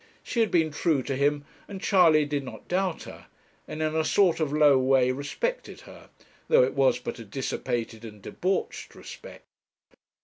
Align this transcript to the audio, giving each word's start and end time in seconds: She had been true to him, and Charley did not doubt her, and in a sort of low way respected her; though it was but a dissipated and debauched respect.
She 0.23 0.39
had 0.39 0.49
been 0.49 0.71
true 0.71 1.03
to 1.03 1.15
him, 1.15 1.45
and 1.67 1.79
Charley 1.79 2.25
did 2.25 2.43
not 2.43 2.67
doubt 2.67 3.03
her, 3.03 3.27
and 3.67 3.83
in 3.83 3.95
a 3.95 4.03
sort 4.03 4.39
of 4.39 4.51
low 4.51 4.79
way 4.79 5.11
respected 5.11 5.81
her; 5.81 6.09
though 6.47 6.63
it 6.63 6.73
was 6.73 6.97
but 6.97 7.19
a 7.19 7.23
dissipated 7.23 8.03
and 8.03 8.19
debauched 8.19 8.95
respect. 8.95 9.45